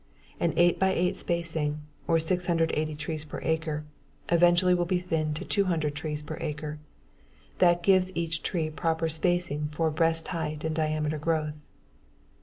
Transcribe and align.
An 0.39 0.53
eight 0.57 0.79
by 0.79 0.93
eight 0.93 1.15
spacing, 1.15 1.83
or 2.07 2.17
680 2.17 2.95
trees 2.95 3.23
per 3.23 3.39
acre, 3.43 3.85
eventually 4.29 4.73
will 4.73 4.85
be 4.85 4.99
thinned 4.99 5.35
to 5.35 5.45
200 5.45 5.93
trees 5.93 6.23
per 6.23 6.39
acre. 6.41 6.79
That 7.59 7.83
gives 7.83 8.11
each 8.15 8.41
tree 8.41 8.71
proper 8.71 9.09
spacing 9.09 9.67
for 9.71 9.91
best 9.91 10.29
height 10.29 10.63
and 10.63 10.75
diameter 10.75 11.19
growth. 11.19 11.53